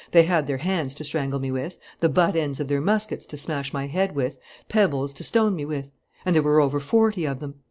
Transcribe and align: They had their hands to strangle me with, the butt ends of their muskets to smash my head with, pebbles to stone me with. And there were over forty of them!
They 0.09 0.23
had 0.23 0.47
their 0.47 0.57
hands 0.57 0.95
to 0.95 1.03
strangle 1.03 1.39
me 1.39 1.51
with, 1.51 1.77
the 1.99 2.09
butt 2.09 2.35
ends 2.35 2.59
of 2.59 2.67
their 2.67 2.81
muskets 2.81 3.27
to 3.27 3.37
smash 3.37 3.71
my 3.71 3.85
head 3.85 4.15
with, 4.15 4.39
pebbles 4.67 5.13
to 5.13 5.23
stone 5.23 5.55
me 5.55 5.63
with. 5.63 5.91
And 6.25 6.35
there 6.35 6.41
were 6.41 6.59
over 6.59 6.79
forty 6.79 7.25
of 7.25 7.39
them! 7.39 7.53